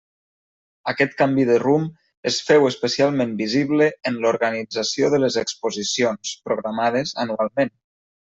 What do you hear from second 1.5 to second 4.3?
rumb es féu especialment visible en